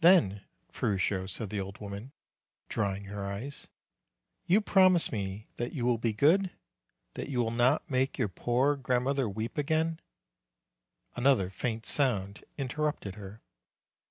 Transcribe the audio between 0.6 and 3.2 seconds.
Ferruccio," said the old woman, drying